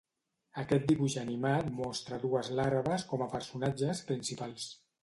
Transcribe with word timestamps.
Aquest 0.61 0.87
dibuix 0.91 1.17
animat 1.25 1.69
mostra 1.83 2.19
dues 2.27 2.53
larves 2.61 3.07
com 3.13 3.27
a 3.27 3.31
personatges 3.39 4.05
principals. 4.11 4.73